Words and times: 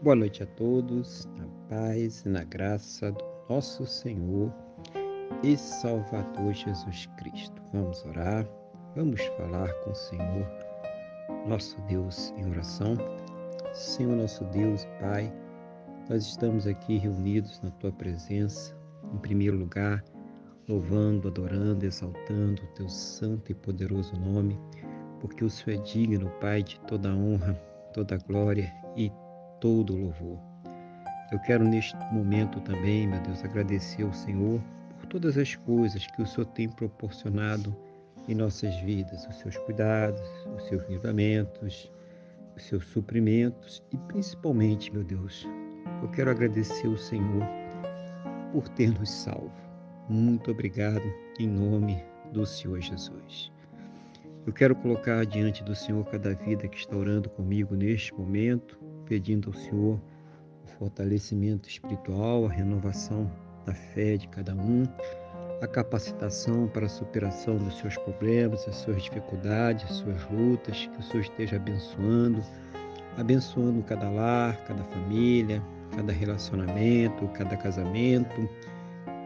Boa 0.00 0.14
noite 0.14 0.44
a 0.44 0.46
todos, 0.46 1.28
na 1.36 1.48
paz 1.68 2.24
e 2.24 2.28
na 2.28 2.44
graça 2.44 3.10
do 3.10 3.24
nosso 3.50 3.84
Senhor 3.84 4.54
e 5.42 5.56
Salvador 5.56 6.52
Jesus 6.54 7.06
Cristo. 7.18 7.60
Vamos 7.72 8.04
orar, 8.04 8.48
vamos 8.94 9.20
falar 9.36 9.68
com 9.80 9.90
o 9.90 9.94
Senhor, 9.96 10.48
nosso 11.48 11.80
Deus, 11.88 12.32
em 12.36 12.48
oração. 12.48 12.96
Senhor, 13.72 14.14
nosso 14.14 14.44
Deus 14.44 14.84
Pai, 15.00 15.32
nós 16.08 16.26
estamos 16.26 16.68
aqui 16.68 16.98
reunidos 16.98 17.60
na 17.60 17.72
Tua 17.72 17.90
presença, 17.90 18.76
em 19.12 19.18
primeiro 19.18 19.56
lugar, 19.56 20.04
louvando, 20.68 21.26
adorando, 21.26 21.84
exaltando 21.84 22.62
o 22.62 22.74
Teu 22.76 22.88
santo 22.88 23.50
e 23.50 23.54
poderoso 23.54 24.14
nome, 24.14 24.56
porque 25.18 25.44
o 25.44 25.50
Senhor 25.50 25.80
é 25.80 25.82
digno, 25.82 26.30
Pai, 26.40 26.62
de 26.62 26.78
toda 26.82 27.12
honra, 27.12 27.54
toda 27.92 28.16
glória 28.16 28.72
e 28.96 29.10
todo 29.60 29.96
louvor. 29.96 30.38
Eu 31.30 31.38
quero 31.40 31.64
neste 31.64 31.96
momento 32.12 32.60
também, 32.60 33.06
meu 33.06 33.20
Deus, 33.20 33.44
agradecer 33.44 34.02
ao 34.02 34.12
Senhor 34.12 34.60
por 34.98 35.06
todas 35.06 35.36
as 35.36 35.54
coisas 35.54 36.06
que 36.06 36.22
o 36.22 36.26
Senhor 36.26 36.46
tem 36.46 36.68
proporcionado 36.68 37.76
em 38.28 38.34
nossas 38.34 38.74
vidas, 38.80 39.26
os 39.26 39.36
seus 39.38 39.56
cuidados, 39.58 40.22
os 40.56 40.66
seus 40.68 40.86
livramentos, 40.88 41.90
os 42.56 42.62
seus 42.62 42.86
suprimentos 42.86 43.82
e 43.92 43.96
principalmente, 43.96 44.92
meu 44.92 45.04
Deus, 45.04 45.46
eu 46.02 46.08
quero 46.10 46.30
agradecer 46.30 46.86
ao 46.86 46.96
Senhor 46.96 47.42
por 48.52 48.68
ter 48.70 48.90
nos 48.98 49.10
salvo. 49.10 49.52
Muito 50.08 50.50
obrigado 50.50 51.02
em 51.38 51.46
nome 51.46 52.02
do 52.32 52.46
Senhor 52.46 52.80
Jesus. 52.80 53.52
Eu 54.46 54.52
quero 54.52 54.74
colocar 54.74 55.26
diante 55.26 55.62
do 55.62 55.74
Senhor 55.74 56.04
cada 56.06 56.34
vida 56.34 56.66
que 56.68 56.78
está 56.78 56.96
orando 56.96 57.28
comigo 57.28 57.74
neste 57.74 58.14
momento, 58.14 58.78
pedindo 59.08 59.48
ao 59.48 59.54
Senhor 59.54 59.98
o 60.64 60.68
fortalecimento 60.78 61.68
espiritual, 61.68 62.46
a 62.46 62.50
renovação 62.50 63.30
da 63.64 63.72
fé 63.72 64.16
de 64.18 64.28
cada 64.28 64.54
um, 64.54 64.84
a 65.62 65.66
capacitação 65.66 66.68
para 66.68 66.86
a 66.86 66.88
superação 66.88 67.56
dos 67.56 67.78
seus 67.78 67.96
problemas, 67.96 68.68
as 68.68 68.76
suas 68.76 69.02
dificuldades, 69.02 69.90
as 69.90 69.96
suas 69.96 70.30
lutas, 70.30 70.86
que 70.86 71.00
o 71.00 71.02
Senhor 71.02 71.22
esteja 71.22 71.56
abençoando, 71.56 72.42
abençoando 73.16 73.82
cada 73.82 74.08
lar, 74.10 74.56
cada 74.66 74.84
família, 74.84 75.62
cada 75.96 76.12
relacionamento, 76.12 77.26
cada 77.28 77.56
casamento. 77.56 78.48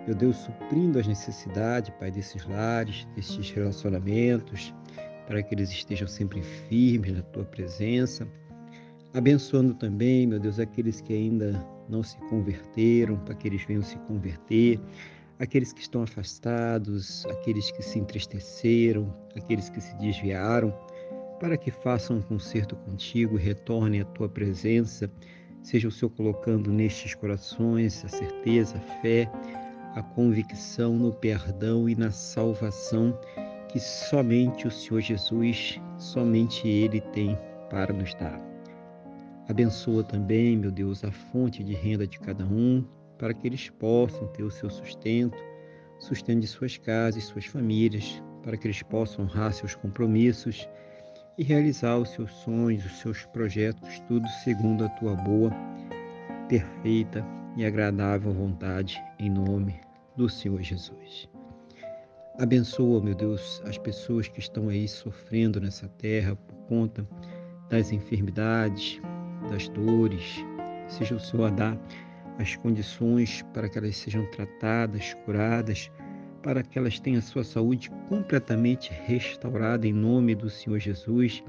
Meu 0.06 0.14
Deus, 0.14 0.36
suprindo 0.36 0.98
as 0.98 1.06
necessidades, 1.06 1.92
Pai, 1.98 2.10
desses 2.10 2.46
lares, 2.46 3.06
desses 3.14 3.50
relacionamentos, 3.50 4.72
para 5.26 5.42
que 5.42 5.54
eles 5.54 5.70
estejam 5.70 6.08
sempre 6.08 6.42
firmes 6.42 7.12
na 7.12 7.22
tua 7.22 7.44
presença 7.44 8.26
Abençoando 9.14 9.74
também, 9.74 10.26
meu 10.26 10.40
Deus, 10.40 10.58
aqueles 10.58 11.02
que 11.02 11.12
ainda 11.12 11.62
não 11.86 12.02
se 12.02 12.16
converteram, 12.30 13.18
para 13.18 13.34
que 13.34 13.46
eles 13.46 13.62
venham 13.64 13.82
se 13.82 13.98
converter, 13.98 14.80
aqueles 15.38 15.70
que 15.70 15.82
estão 15.82 16.02
afastados, 16.02 17.26
aqueles 17.26 17.70
que 17.70 17.82
se 17.82 17.98
entristeceram, 17.98 19.14
aqueles 19.36 19.68
que 19.68 19.82
se 19.82 19.94
desviaram, 19.98 20.74
para 21.38 21.58
que 21.58 21.70
façam 21.70 22.16
um 22.18 22.22
concerto 22.22 22.74
contigo 22.74 23.36
retornem 23.36 24.00
à 24.00 24.04
tua 24.06 24.30
presença. 24.30 25.10
Seja 25.62 25.88
o 25.88 25.92
Senhor 25.92 26.10
colocando 26.10 26.72
nestes 26.72 27.14
corações 27.14 28.02
a 28.06 28.08
certeza, 28.08 28.78
a 28.78 29.02
fé, 29.02 29.30
a 29.94 30.02
convicção 30.02 30.96
no 30.96 31.12
perdão 31.12 31.86
e 31.86 31.94
na 31.94 32.10
salvação 32.10 33.18
que 33.68 33.78
somente 33.78 34.66
o 34.66 34.70
Senhor 34.70 35.00
Jesus, 35.00 35.78
somente 35.98 36.66
Ele 36.66 37.00
tem 37.00 37.38
para 37.68 37.92
nos 37.92 38.14
dar. 38.14 38.51
Abençoa 39.48 40.04
também, 40.04 40.56
meu 40.56 40.70
Deus, 40.70 41.04
a 41.04 41.10
fonte 41.10 41.64
de 41.64 41.74
renda 41.74 42.06
de 42.06 42.18
cada 42.20 42.44
um, 42.44 42.84
para 43.18 43.34
que 43.34 43.46
eles 43.46 43.68
possam 43.70 44.26
ter 44.28 44.44
o 44.44 44.50
seu 44.50 44.70
sustento, 44.70 45.36
sustento 45.98 46.40
de 46.40 46.46
suas 46.46 46.76
casas 46.76 47.24
suas 47.24 47.46
famílias, 47.46 48.22
para 48.42 48.56
que 48.56 48.66
eles 48.66 48.82
possam 48.82 49.24
honrar 49.24 49.52
seus 49.52 49.74
compromissos 49.74 50.68
e 51.36 51.42
realizar 51.42 51.96
os 51.96 52.10
seus 52.10 52.30
sonhos, 52.30 52.84
os 52.84 52.98
seus 53.00 53.24
projetos, 53.26 54.00
tudo 54.08 54.26
segundo 54.44 54.84
a 54.84 54.88
tua 54.90 55.14
boa, 55.14 55.50
perfeita 56.48 57.24
e 57.56 57.64
agradável 57.64 58.32
vontade, 58.32 59.02
em 59.18 59.30
nome 59.30 59.80
do 60.16 60.28
Senhor 60.28 60.60
Jesus. 60.62 61.28
Abençoa, 62.38 63.00
meu 63.02 63.14
Deus, 63.14 63.62
as 63.64 63.76
pessoas 63.76 64.28
que 64.28 64.40
estão 64.40 64.68
aí 64.68 64.88
sofrendo 64.88 65.60
nessa 65.60 65.88
terra 65.88 66.34
por 66.34 66.56
conta 66.66 67.06
das 67.68 67.92
enfermidades, 67.92 69.00
das 69.50 69.68
dores, 69.68 70.44
seja 70.88 71.14
o 71.14 71.20
Senhor 71.20 71.46
a 71.46 71.50
dar 71.50 71.78
as 72.38 72.56
condições 72.56 73.42
para 73.52 73.68
que 73.68 73.78
elas 73.78 73.96
sejam 73.96 74.24
tratadas, 74.26 75.14
curadas, 75.24 75.90
para 76.42 76.62
que 76.62 76.78
elas 76.78 76.98
tenham 76.98 77.18
a 77.18 77.22
sua 77.22 77.44
saúde 77.44 77.90
completamente 78.08 78.92
restaurada 79.06 79.86
em 79.86 79.92
nome 79.92 80.34
do 80.34 80.50
Senhor 80.50 80.78
Jesus. 80.78 81.42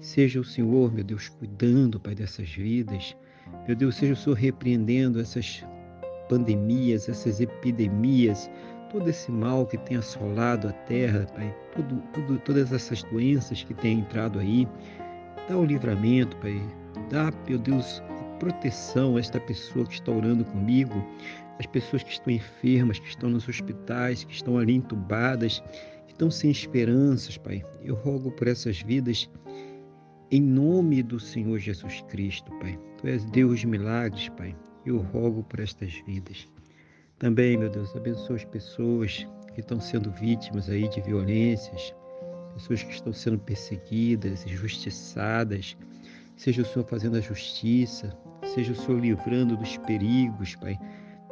Seja 0.00 0.40
o 0.40 0.44
Senhor, 0.44 0.92
meu 0.92 1.02
Deus, 1.02 1.28
cuidando, 1.28 1.98
Pai, 1.98 2.14
dessas 2.14 2.48
vidas. 2.50 3.16
Meu 3.66 3.74
Deus, 3.74 3.96
seja 3.96 4.12
o 4.12 4.16
Senhor 4.16 4.36
repreendendo 4.36 5.20
essas 5.20 5.64
pandemias, 6.28 7.08
essas 7.08 7.40
epidemias, 7.40 8.50
todo 8.90 9.08
esse 9.08 9.30
mal 9.30 9.66
que 9.66 9.78
tem 9.78 9.96
assolado 9.96 10.68
a 10.68 10.72
terra, 10.72 11.26
Pai, 11.34 11.54
tudo, 11.74 12.02
tudo, 12.12 12.38
todas 12.40 12.72
essas 12.72 13.02
doenças 13.04 13.64
que 13.64 13.74
têm 13.74 14.00
entrado 14.00 14.38
aí. 14.38 14.68
Dá 15.48 15.56
o 15.56 15.64
livramento, 15.64 16.36
Pai, 16.36 16.60
Dá, 17.10 17.32
meu 17.48 17.58
Deus, 17.58 18.02
proteção 18.38 19.16
a 19.16 19.20
esta 19.20 19.40
pessoa 19.40 19.86
que 19.86 19.94
está 19.94 20.12
orando 20.12 20.44
comigo, 20.44 21.02
as 21.58 21.66
pessoas 21.66 22.02
que 22.02 22.12
estão 22.12 22.32
enfermas, 22.32 22.98
que 22.98 23.08
estão 23.08 23.30
nos 23.30 23.48
hospitais, 23.48 24.24
que 24.24 24.34
estão 24.34 24.58
ali 24.58 24.74
entubadas, 24.74 25.60
que 26.06 26.12
estão 26.12 26.30
sem 26.30 26.50
esperanças, 26.50 27.38
Pai. 27.38 27.64
Eu 27.82 27.94
rogo 27.94 28.30
por 28.30 28.46
essas 28.46 28.82
vidas 28.82 29.28
em 30.30 30.42
nome 30.42 31.02
do 31.02 31.18
Senhor 31.18 31.58
Jesus 31.58 32.02
Cristo, 32.08 32.52
Pai. 32.58 32.78
Tu 32.98 33.06
és 33.06 33.24
Deus 33.24 33.60
de 33.60 33.66
milagres, 33.66 34.28
Pai. 34.30 34.54
Eu 34.84 34.98
rogo 34.98 35.42
por 35.44 35.60
estas 35.60 35.94
vidas. 36.06 36.46
Também, 37.18 37.56
meu 37.56 37.70
Deus, 37.70 37.96
abençoa 37.96 38.36
as 38.36 38.44
pessoas 38.44 39.26
que 39.54 39.60
estão 39.60 39.80
sendo 39.80 40.10
vítimas 40.12 40.68
aí 40.68 40.86
de 40.88 41.00
violências, 41.00 41.94
pessoas 42.58 42.82
que 42.82 42.92
estão 42.92 43.12
sendo 43.12 43.38
perseguidas, 43.38 44.46
injustiçadas, 44.46 45.76
Seja 46.38 46.62
o 46.62 46.64
Senhor 46.64 46.84
fazendo 46.84 47.16
a 47.16 47.20
justiça, 47.20 48.16
seja 48.54 48.70
o 48.70 48.76
Senhor 48.76 49.00
livrando 49.00 49.56
dos 49.56 49.76
perigos, 49.78 50.54
Pai. 50.54 50.78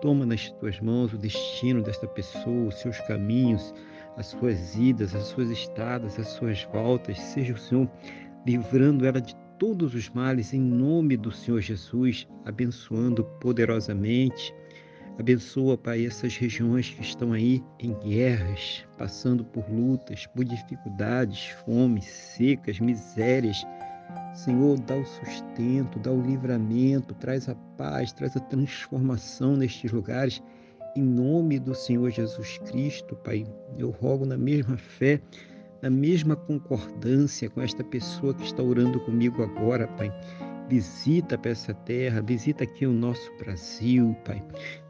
Toma 0.02 0.26
nas 0.26 0.50
tuas 0.50 0.80
mãos 0.80 1.12
o 1.12 1.16
destino 1.16 1.80
desta 1.80 2.08
pessoa, 2.08 2.66
os 2.66 2.80
seus 2.80 2.98
caminhos, 3.02 3.72
as 4.16 4.26
suas 4.26 4.74
idas, 4.74 5.14
as 5.14 5.26
suas 5.26 5.48
estadas, 5.48 6.18
as 6.18 6.26
suas 6.30 6.64
voltas. 6.72 7.20
Seja 7.20 7.54
o 7.54 7.56
Senhor 7.56 7.88
livrando 8.44 9.06
ela 9.06 9.20
de 9.20 9.36
todos 9.60 9.94
os 9.94 10.10
males, 10.10 10.52
em 10.52 10.60
nome 10.60 11.16
do 11.16 11.30
Senhor 11.30 11.60
Jesus, 11.60 12.26
abençoando 12.44 13.22
poderosamente. 13.40 14.52
Abençoa, 15.18 15.78
Pai, 15.78 16.04
essas 16.04 16.36
regiões 16.36 16.90
que 16.90 17.00
estão 17.00 17.32
aí 17.32 17.64
em 17.80 17.94
guerras, 18.00 18.84
passando 18.98 19.42
por 19.46 19.64
lutas, 19.70 20.26
por 20.26 20.44
dificuldades, 20.44 21.48
fome, 21.64 22.02
secas, 22.02 22.78
misérias. 22.78 23.56
Senhor, 24.34 24.78
dá 24.80 24.94
o 24.94 25.06
sustento, 25.06 25.98
dá 26.00 26.12
o 26.12 26.20
livramento, 26.20 27.14
traz 27.14 27.48
a 27.48 27.54
paz, 27.78 28.12
traz 28.12 28.36
a 28.36 28.40
transformação 28.40 29.56
nestes 29.56 29.90
lugares. 29.90 30.42
Em 30.94 31.02
nome 31.02 31.58
do 31.58 31.74
Senhor 31.74 32.10
Jesus 32.10 32.58
Cristo, 32.58 33.16
Pai, 33.16 33.46
eu 33.78 33.90
rogo 33.90 34.26
na 34.26 34.36
mesma 34.36 34.76
fé, 34.76 35.18
na 35.80 35.88
mesma 35.88 36.36
concordância 36.36 37.48
com 37.48 37.62
esta 37.62 37.82
pessoa 37.82 38.34
que 38.34 38.44
está 38.44 38.62
orando 38.62 39.00
comigo 39.00 39.42
agora, 39.42 39.88
Pai. 39.88 40.12
Visita 40.68 41.38
para 41.38 41.52
essa 41.52 41.72
terra, 41.72 42.20
visita 42.20 42.64
aqui 42.64 42.86
o 42.86 42.92
nosso 42.92 43.30
Brasil, 43.38 44.16
Pai, 44.24 44.42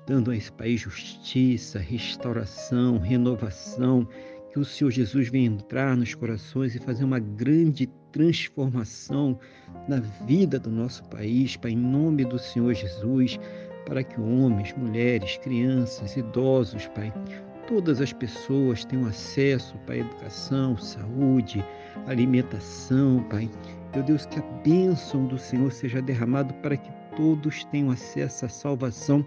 dando 0.07 0.31
a 0.31 0.37
esse 0.37 0.51
país 0.51 0.81
justiça, 0.81 1.79
restauração, 1.79 2.99
renovação, 2.99 4.09
que 4.51 4.59
o 4.59 4.65
Senhor 4.65 4.91
Jesus 4.91 5.29
venha 5.29 5.49
entrar 5.49 5.95
nos 5.95 6.15
corações 6.15 6.75
e 6.75 6.79
fazer 6.79 7.05
uma 7.05 7.19
grande 7.19 7.87
transformação 8.11 9.39
na 9.87 10.01
vida 10.27 10.59
do 10.59 10.71
nosso 10.71 11.05
país, 11.11 11.57
Pai, 11.57 11.73
em 11.73 11.77
nome 11.77 12.25
do 12.25 12.39
Senhor 12.39 12.73
Jesus, 12.73 13.39
para 13.85 14.03
que 14.03 14.19
homens, 14.19 14.75
mulheres, 14.79 15.37
crianças, 15.39 16.17
idosos, 16.17 16.87
Pai, 16.89 17.13
todas 17.69 18.01
as 18.01 18.15
pessoas 18.15 18.83
tenham 18.85 19.05
acesso, 19.05 19.77
Pai, 19.87 19.99
à 19.99 20.01
educação, 20.01 20.75
saúde, 20.79 21.63
alimentação, 22.07 23.23
Pai. 23.29 23.51
Meu 23.95 24.03
Deus, 24.03 24.27
que 24.27 24.39
a 24.39 24.43
bênção 24.63 25.27
do 25.27 25.39
Senhor 25.39 25.73
seja 25.73 26.03
derramada 26.03 26.53
para 26.55 26.77
que 26.77 26.91
todos 27.17 27.65
tenham 27.67 27.91
acesso 27.91 28.45
à 28.45 28.49
salvação 28.49 29.25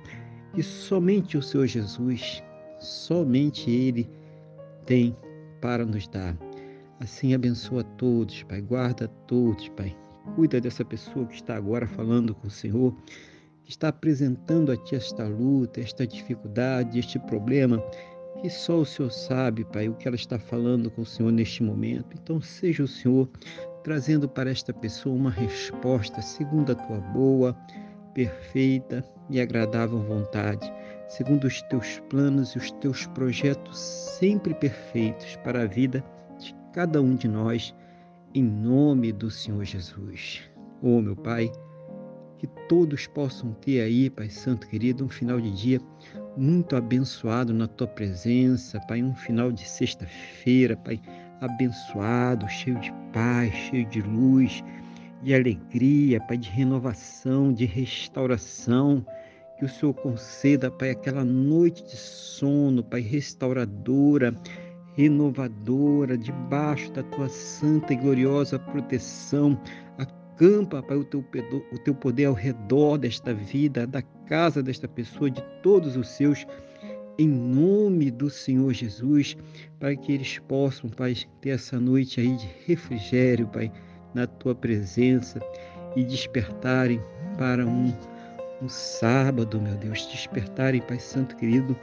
que 0.54 0.64
somente 0.64 1.38
o 1.38 1.42
Senhor 1.42 1.68
Jesus, 1.68 2.44
somente 2.80 3.70
Ele 3.70 4.10
tem 4.86 5.16
para 5.62 5.86
nos 5.86 6.08
dar. 6.08 6.38
Assim 7.00 7.34
abençoa 7.34 7.84
todos, 7.84 8.44
Pai, 8.44 8.62
guarda 8.62 9.08
todos, 9.28 9.70
Pai. 9.70 9.96
Cuida 10.36 10.60
dessa 10.60 10.84
pessoa 10.84 11.26
que 11.26 11.36
está 11.36 11.56
agora 11.56 11.88
falando 11.88 12.36
com 12.36 12.48
o 12.48 12.52
Senhor, 12.52 12.94
que 13.64 13.72
está 13.72 13.90
apresentando 13.90 14.72
a 14.72 14.78
Ti 14.78 14.96
esta 14.96 15.28
luta, 15.28 15.80
esta 15.80 16.06
dificuldade, 16.06 17.00
este 17.00 17.18
problema, 17.20 17.82
que 18.42 18.50
só 18.50 18.80
o 18.80 18.86
Senhor 18.86 19.12
sabe, 19.12 19.66
Pai, 19.66 19.90
o 19.90 19.96
que 19.96 20.08
ela 20.08 20.16
está 20.16 20.40
falando 20.40 20.90
com 20.90 21.02
o 21.02 21.06
Senhor 21.06 21.32
neste 21.32 21.62
momento. 21.62 22.16
Então, 22.22 22.42
seja 22.42 22.84
o 22.84 22.88
Senhor 22.88 23.30
trazendo 23.84 24.30
para 24.30 24.50
esta 24.50 24.74
pessoa 24.74 25.16
uma 25.16 25.30
resposta 25.30 26.22
segundo 26.22 26.72
a 26.72 26.76
Tua 26.76 27.00
boa, 27.00 27.54
perfeita 28.14 29.04
e 29.30 29.40
agradável 29.42 30.00
vontade, 30.00 30.72
segundo 31.08 31.46
os 31.46 31.62
Teus 31.64 32.00
planos 32.10 32.52
e 32.52 32.58
os 32.58 32.72
Teus 32.72 33.06
projetos 33.08 33.78
sempre 33.78 34.54
perfeitos 34.54 35.36
para 35.44 35.64
a 35.64 35.68
vida 35.68 36.04
de 36.40 36.56
cada 36.74 37.02
um 37.02 37.16
de 37.16 37.28
nós 37.28 37.76
em 38.34 38.44
nome 38.44 39.12
do 39.12 39.30
Senhor 39.30 39.64
Jesus. 39.66 40.42
Oh, 40.82 41.02
meu 41.02 41.16
Pai, 41.16 41.52
que 42.38 42.48
todos 42.70 43.06
possam 43.08 43.52
ter 43.54 43.82
aí, 43.82 44.10
Pai 44.10 44.30
Santo 44.30 44.68
querido, 44.68 45.04
um 45.04 45.10
final 45.10 45.42
de 45.42 45.52
dia 45.52 45.82
muito 46.40 46.76
abençoado 46.76 47.54
na 47.54 47.68
tua 47.68 47.88
presença, 47.88 48.80
Pai, 48.88 49.04
um 49.04 49.14
final 49.14 49.52
de 49.52 49.68
sexta-feira, 49.68 50.78
Pai, 50.78 51.00
abençoado, 51.42 52.48
cheio 52.48 52.80
de 52.80 52.92
paz, 53.12 53.54
cheio 53.54 53.86
de 53.88 54.02
luz, 54.02 54.64
de 55.22 55.34
alegria, 55.34 56.22
Pai, 56.22 56.38
de 56.38 56.50
renovação, 56.50 57.52
de 57.52 57.66
restauração. 57.66 59.06
Que 59.58 59.66
o 59.66 59.70
Senhor 59.70 59.94
conceda, 59.94 60.72
Pai, 60.72 60.92
aquela 60.92 61.26
noite 61.26 61.84
de 61.84 61.98
sono, 61.98 62.82
Pai, 62.82 63.02
restauradora, 63.02 64.34
renovadora, 64.96 66.18
debaixo 66.18 66.90
da 66.94 67.04
tua 67.04 67.28
santa 67.28 67.92
e 67.92 67.98
gloriosa 67.98 68.58
proteção. 68.58 69.60
Acampa, 69.98 70.82
Pai, 70.82 70.96
o 70.96 71.04
teu, 71.04 71.20
o 71.74 71.80
teu 71.80 71.94
poder 71.94 72.26
ao 72.26 72.34
redor 72.34 72.98
desta 72.98 73.34
vida, 73.34 73.86
da 73.86 74.02
casa 74.30 74.62
desta 74.62 74.88
pessoa, 74.88 75.32
de 75.32 75.42
todos 75.64 75.98
os 75.98 76.08
seus, 76.08 76.46
em 77.18 77.28
nome 77.28 78.12
do 78.12 78.30
Senhor 78.30 78.72
Jesus, 78.72 79.36
para 79.80 79.96
que 79.96 80.14
eles 80.14 80.38
possam, 80.38 80.88
Pai, 80.88 81.16
ter 81.42 81.50
essa 81.50 81.80
noite 81.80 82.22
aí 82.22 82.38
de 82.38 82.48
refrigério, 82.68 83.48
Pai, 83.48 83.72
na 84.14 84.28
tua 84.28 84.54
presença 84.54 85.42
e 85.96 86.04
despertarem 86.04 87.02
para 87.40 87.66
um, 87.66 87.92
um 88.62 88.70
sábado, 88.70 89.60
meu 89.60 89.76
Deus, 89.78 90.06
despertarem, 90.12 90.82
Pai 90.82 91.00
Santo 91.00 91.36
querido, 91.36 91.76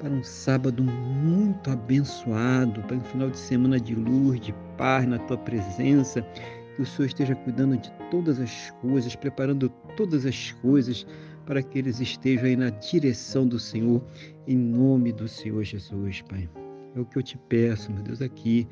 para 0.00 0.08
um 0.08 0.24
sábado 0.24 0.82
muito 0.82 1.70
abençoado, 1.70 2.80
para 2.84 2.96
um 2.96 3.04
final 3.04 3.28
de 3.28 3.38
semana 3.38 3.78
de 3.78 3.94
luz, 3.94 4.40
de 4.40 4.54
paz 4.78 5.06
na 5.06 5.18
tua 5.18 5.36
presença. 5.36 6.22
Que 6.74 6.82
o 6.82 6.86
Senhor 6.86 7.08
esteja 7.08 7.34
cuidando 7.34 7.76
de 7.76 7.92
todas 8.10 8.40
as 8.40 8.70
coisas, 8.80 9.14
preparando 9.14 9.68
todas 9.94 10.24
as 10.24 10.52
coisas 10.62 11.06
para 11.50 11.64
que 11.64 11.80
eles 11.80 11.98
estejam 11.98 12.44
aí 12.44 12.54
na 12.54 12.70
direção 12.70 13.44
do 13.44 13.58
Senhor, 13.58 14.00
em 14.46 14.56
nome 14.56 15.12
do 15.12 15.26
Senhor 15.26 15.64
Jesus, 15.64 16.22
Pai. 16.22 16.48
É 16.94 17.00
o 17.00 17.04
que 17.04 17.18
eu 17.18 17.22
te 17.24 17.36
peço, 17.36 17.90
meu 17.90 18.04
Deus, 18.04 18.22
aqui, 18.22 18.68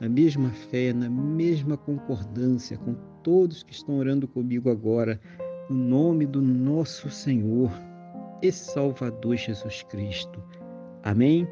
na 0.00 0.08
mesma 0.08 0.50
fé, 0.50 0.92
na 0.92 1.08
mesma 1.08 1.76
concordância 1.76 2.76
com 2.78 2.96
todos 3.22 3.62
que 3.62 3.72
estão 3.72 3.98
orando 3.98 4.26
comigo 4.26 4.68
agora, 4.68 5.20
no 5.70 5.76
nome 5.76 6.26
do 6.26 6.42
nosso 6.42 7.08
Senhor 7.08 7.70
e 8.42 8.50
Salvador 8.50 9.36
Jesus 9.36 9.84
Cristo. 9.84 10.42
Amém? 11.04 11.46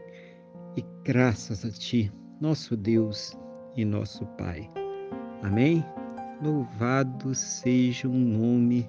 E 0.76 0.84
graças 1.04 1.64
a 1.64 1.70
Ti, 1.70 2.12
nosso 2.40 2.76
Deus 2.76 3.38
e 3.76 3.84
nosso 3.84 4.26
Pai. 4.36 4.68
Amém? 5.40 5.84
Louvado 6.42 7.32
seja 7.32 8.08
o 8.08 8.12
nome 8.12 8.88